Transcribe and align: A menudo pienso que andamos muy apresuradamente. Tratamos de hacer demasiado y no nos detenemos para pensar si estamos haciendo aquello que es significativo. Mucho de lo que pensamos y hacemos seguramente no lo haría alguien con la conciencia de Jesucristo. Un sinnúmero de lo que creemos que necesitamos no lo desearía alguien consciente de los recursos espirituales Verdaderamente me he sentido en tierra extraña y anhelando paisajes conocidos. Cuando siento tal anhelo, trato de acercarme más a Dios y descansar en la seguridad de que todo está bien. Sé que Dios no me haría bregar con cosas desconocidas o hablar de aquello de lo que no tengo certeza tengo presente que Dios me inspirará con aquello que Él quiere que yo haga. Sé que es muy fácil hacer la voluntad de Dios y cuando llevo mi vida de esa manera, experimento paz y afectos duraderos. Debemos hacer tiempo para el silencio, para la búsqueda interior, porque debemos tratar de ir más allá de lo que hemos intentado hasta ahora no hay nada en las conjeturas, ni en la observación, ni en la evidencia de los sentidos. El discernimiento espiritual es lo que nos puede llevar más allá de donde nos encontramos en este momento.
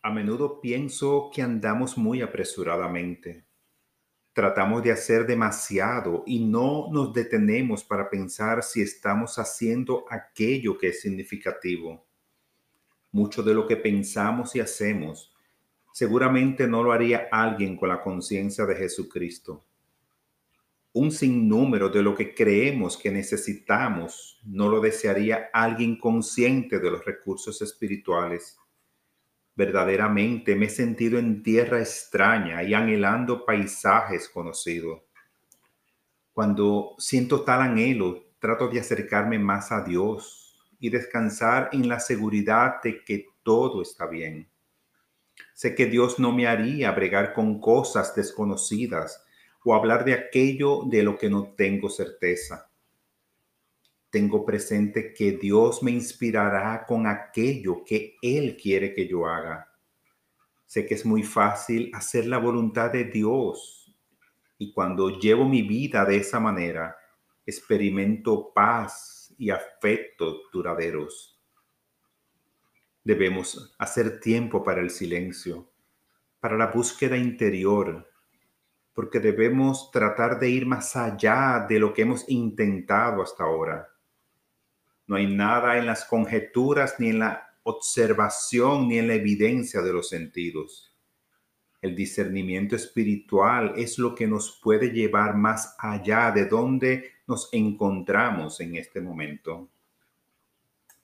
A 0.00 0.10
menudo 0.12 0.60
pienso 0.60 1.28
que 1.34 1.42
andamos 1.42 1.98
muy 1.98 2.22
apresuradamente. 2.22 3.44
Tratamos 4.32 4.84
de 4.84 4.92
hacer 4.92 5.26
demasiado 5.26 6.22
y 6.24 6.44
no 6.44 6.88
nos 6.92 7.12
detenemos 7.12 7.82
para 7.82 8.08
pensar 8.08 8.62
si 8.62 8.80
estamos 8.80 9.38
haciendo 9.40 10.04
aquello 10.08 10.78
que 10.78 10.88
es 10.88 11.00
significativo. 11.00 12.06
Mucho 13.10 13.42
de 13.42 13.54
lo 13.54 13.66
que 13.66 13.76
pensamos 13.76 14.54
y 14.54 14.60
hacemos 14.60 15.34
seguramente 15.92 16.68
no 16.68 16.84
lo 16.84 16.92
haría 16.92 17.26
alguien 17.32 17.76
con 17.76 17.88
la 17.88 18.00
conciencia 18.00 18.64
de 18.66 18.76
Jesucristo. 18.76 19.64
Un 20.92 21.10
sinnúmero 21.10 21.88
de 21.88 22.02
lo 22.02 22.14
que 22.14 22.36
creemos 22.36 22.96
que 22.96 23.10
necesitamos 23.10 24.40
no 24.44 24.68
lo 24.68 24.80
desearía 24.80 25.50
alguien 25.52 25.98
consciente 25.98 26.78
de 26.78 26.90
los 26.92 27.04
recursos 27.04 27.60
espirituales 27.62 28.56
Verdaderamente 29.58 30.54
me 30.54 30.66
he 30.66 30.70
sentido 30.70 31.18
en 31.18 31.42
tierra 31.42 31.80
extraña 31.80 32.62
y 32.62 32.74
anhelando 32.74 33.44
paisajes 33.44 34.28
conocidos. 34.28 35.02
Cuando 36.32 36.94
siento 36.98 37.42
tal 37.42 37.62
anhelo, 37.62 38.26
trato 38.38 38.68
de 38.68 38.78
acercarme 38.78 39.36
más 39.40 39.72
a 39.72 39.82
Dios 39.82 40.56
y 40.78 40.90
descansar 40.90 41.70
en 41.72 41.88
la 41.88 41.98
seguridad 41.98 42.80
de 42.84 43.02
que 43.02 43.26
todo 43.42 43.82
está 43.82 44.06
bien. 44.06 44.48
Sé 45.54 45.74
que 45.74 45.86
Dios 45.86 46.20
no 46.20 46.30
me 46.30 46.46
haría 46.46 46.92
bregar 46.92 47.34
con 47.34 47.60
cosas 47.60 48.14
desconocidas 48.14 49.24
o 49.64 49.74
hablar 49.74 50.04
de 50.04 50.14
aquello 50.14 50.82
de 50.84 51.02
lo 51.02 51.18
que 51.18 51.28
no 51.28 51.54
tengo 51.56 51.90
certeza 51.90 52.67
tengo 54.10 54.44
presente 54.44 55.12
que 55.12 55.32
Dios 55.32 55.82
me 55.82 55.90
inspirará 55.90 56.84
con 56.86 57.06
aquello 57.06 57.84
que 57.84 58.16
Él 58.22 58.56
quiere 58.56 58.94
que 58.94 59.06
yo 59.06 59.26
haga. 59.26 59.70
Sé 60.64 60.86
que 60.86 60.94
es 60.94 61.04
muy 61.04 61.22
fácil 61.22 61.90
hacer 61.94 62.26
la 62.26 62.38
voluntad 62.38 62.90
de 62.90 63.04
Dios 63.04 63.94
y 64.56 64.72
cuando 64.72 65.18
llevo 65.18 65.44
mi 65.44 65.62
vida 65.62 66.04
de 66.04 66.16
esa 66.16 66.40
manera, 66.40 66.96
experimento 67.46 68.52
paz 68.52 69.34
y 69.38 69.50
afectos 69.50 70.42
duraderos. 70.52 71.38
Debemos 73.04 73.74
hacer 73.78 74.20
tiempo 74.20 74.64
para 74.64 74.80
el 74.80 74.90
silencio, 74.90 75.70
para 76.40 76.56
la 76.56 76.66
búsqueda 76.66 77.16
interior, 77.16 78.10
porque 78.92 79.20
debemos 79.20 79.90
tratar 79.90 80.38
de 80.38 80.50
ir 80.50 80.66
más 80.66 80.96
allá 80.96 81.64
de 81.68 81.78
lo 81.78 81.94
que 81.94 82.02
hemos 82.02 82.28
intentado 82.28 83.22
hasta 83.22 83.44
ahora 83.44 83.88
no 85.08 85.16
hay 85.16 85.26
nada 85.26 85.78
en 85.78 85.86
las 85.86 86.04
conjeturas, 86.04 86.96
ni 86.98 87.08
en 87.08 87.18
la 87.18 87.48
observación, 87.64 88.88
ni 88.88 88.98
en 88.98 89.08
la 89.08 89.14
evidencia 89.14 89.82
de 89.82 89.92
los 89.92 90.08
sentidos. 90.08 90.94
El 91.80 91.96
discernimiento 91.96 92.76
espiritual 92.76 93.72
es 93.76 93.98
lo 93.98 94.14
que 94.14 94.26
nos 94.26 94.60
puede 94.62 94.90
llevar 94.90 95.34
más 95.34 95.74
allá 95.78 96.30
de 96.30 96.44
donde 96.44 97.12
nos 97.26 97.48
encontramos 97.52 98.60
en 98.60 98.76
este 98.76 99.00
momento. 99.00 99.70